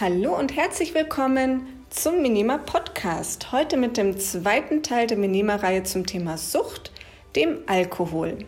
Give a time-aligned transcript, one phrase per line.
[0.00, 3.52] Hallo und herzlich willkommen zum Minima Podcast.
[3.52, 6.90] Heute mit dem zweiten Teil der Minima-Reihe zum Thema Sucht,
[7.36, 8.38] dem Alkohol.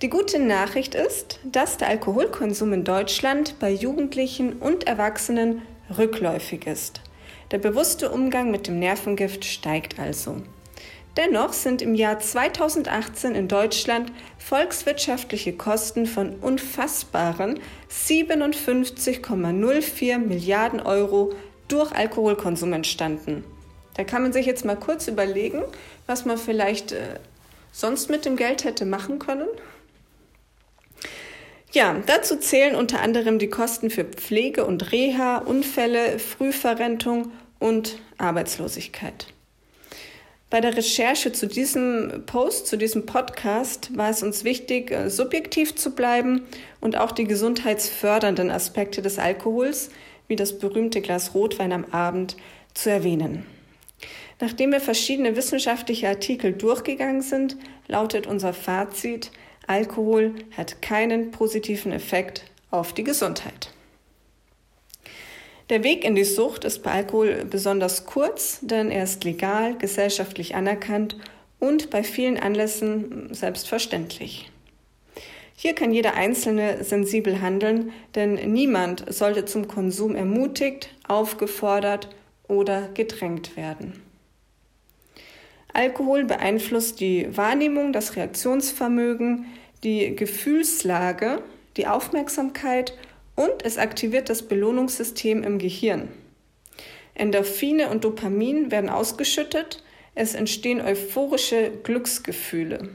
[0.00, 5.60] Die gute Nachricht ist, dass der Alkoholkonsum in Deutschland bei Jugendlichen und Erwachsenen
[5.98, 7.02] rückläufig ist.
[7.50, 10.36] Der bewusste Umgang mit dem Nervengift steigt also.
[11.16, 17.58] Dennoch sind im Jahr 2018 in Deutschland volkswirtschaftliche Kosten von unfassbaren
[17.90, 21.32] 57,04 Milliarden Euro
[21.68, 23.44] durch Alkoholkonsum entstanden.
[23.94, 25.62] Da kann man sich jetzt mal kurz überlegen,
[26.06, 27.18] was man vielleicht äh,
[27.72, 29.48] sonst mit dem Geld hätte machen können.
[31.72, 39.28] Ja, dazu zählen unter anderem die Kosten für Pflege und Reha, Unfälle, Frühverrentung und Arbeitslosigkeit.
[40.48, 45.74] Bei der Recherche zu diesem Post, zu diesem Podcast, war es uns wichtig, äh, subjektiv
[45.74, 46.42] zu bleiben
[46.80, 49.90] und auch die gesundheitsfördernden Aspekte des Alkohols,
[50.28, 52.36] wie das berühmte Glas Rotwein am Abend,
[52.74, 53.44] zu erwähnen.
[54.40, 57.56] Nachdem wir verschiedene wissenschaftliche Artikel durchgegangen sind,
[57.88, 59.32] lautet unser Fazit,
[59.66, 63.70] Alkohol hat keinen positiven Effekt auf die Gesundheit.
[65.68, 70.54] Der Weg in die Sucht ist bei Alkohol besonders kurz, denn er ist legal, gesellschaftlich
[70.54, 71.16] anerkannt
[71.58, 74.50] und bei vielen Anlässen selbstverständlich.
[75.56, 82.10] Hier kann jeder Einzelne sensibel handeln, denn niemand sollte zum Konsum ermutigt, aufgefordert
[82.46, 84.02] oder gedrängt werden.
[85.72, 89.46] Alkohol beeinflusst die Wahrnehmung, das Reaktionsvermögen,
[89.82, 91.42] die Gefühlslage,
[91.76, 92.94] die Aufmerksamkeit
[93.36, 96.08] und es aktiviert das Belohnungssystem im Gehirn.
[97.14, 99.82] Endorphine und Dopamin werden ausgeschüttet,
[100.14, 102.88] es entstehen euphorische Glücksgefühle.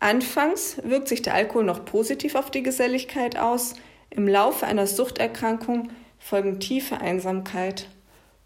[0.00, 3.74] Anfangs wirkt sich der Alkohol noch positiv auf die Geselligkeit aus,
[4.10, 7.88] im Laufe einer Suchterkrankung folgen tiefe Einsamkeit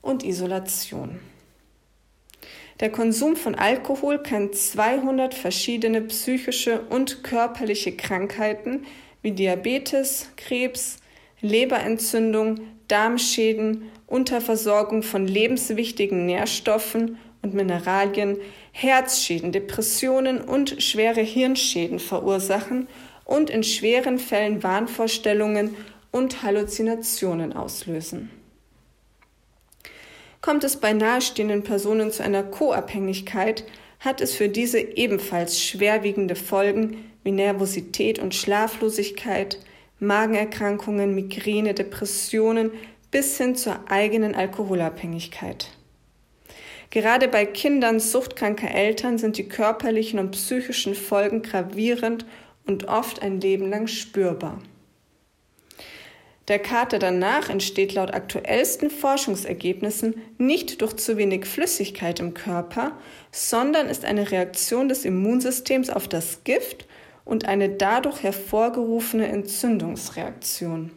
[0.00, 1.20] und Isolation.
[2.80, 8.86] Der Konsum von Alkohol kann 200 verschiedene psychische und körperliche Krankheiten
[9.22, 10.98] wie Diabetes, Krebs,
[11.40, 18.38] Leberentzündung, Darmschäden, Unterversorgung von lebenswichtigen Nährstoffen und Mineralien,
[18.72, 22.88] Herzschäden, Depressionen und schwere Hirnschäden verursachen
[23.24, 25.74] und in schweren Fällen Wahnvorstellungen
[26.10, 28.30] und Halluzinationen auslösen.
[30.40, 33.64] Kommt es bei nahestehenden Personen zu einer Co-Abhängigkeit,
[34.02, 39.60] hat es für diese ebenfalls schwerwiegende Folgen wie Nervosität und Schlaflosigkeit,
[40.00, 42.72] Magenerkrankungen, Migräne, Depressionen
[43.12, 45.70] bis hin zur eigenen Alkoholabhängigkeit.
[46.90, 52.26] Gerade bei Kindern suchtkranker Eltern sind die körperlichen und psychischen Folgen gravierend
[52.66, 54.60] und oft ein Leben lang spürbar.
[56.48, 62.98] Der Kater danach entsteht laut aktuellsten Forschungsergebnissen nicht durch zu wenig Flüssigkeit im Körper,
[63.30, 66.86] sondern ist eine Reaktion des Immunsystems auf das Gift
[67.24, 70.90] und eine dadurch hervorgerufene Entzündungsreaktion.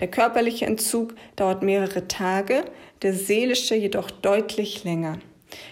[0.00, 2.64] Der körperliche Entzug dauert mehrere Tage,
[3.02, 5.18] der seelische jedoch deutlich länger,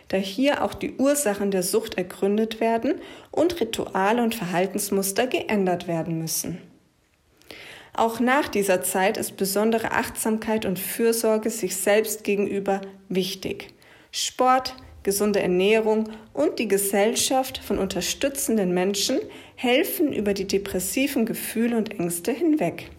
[0.08, 2.94] da hier auch die Ursachen der Sucht ergründet werden
[3.30, 6.58] und Rituale und Verhaltensmuster geändert werden müssen.
[7.94, 13.68] Auch nach dieser Zeit ist besondere Achtsamkeit und Fürsorge sich selbst gegenüber wichtig.
[14.12, 19.18] Sport, gesunde Ernährung und die Gesellschaft von unterstützenden Menschen
[19.54, 22.90] helfen über die depressiven Gefühle und Ängste hinweg.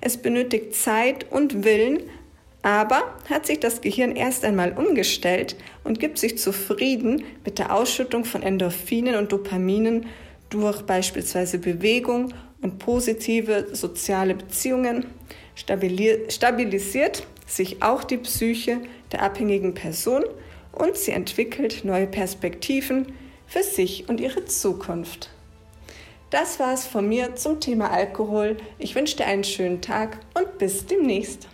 [0.00, 2.00] Es benötigt Zeit und Willen,
[2.62, 8.24] aber hat sich das Gehirn erst einmal umgestellt und gibt sich zufrieden mit der Ausschüttung
[8.24, 10.06] von Endorphinen und Dopaminen
[10.50, 15.06] durch beispielsweise Bewegung und positive soziale Beziehungen,
[15.54, 18.78] stabilisiert sich auch die Psyche
[19.12, 20.24] der abhängigen Person
[20.72, 23.12] und sie entwickelt neue Perspektiven
[23.46, 25.30] für sich und ihre Zukunft.
[26.30, 28.56] Das war es von mir zum Thema Alkohol.
[28.78, 31.48] Ich wünsche dir einen schönen Tag und bis demnächst.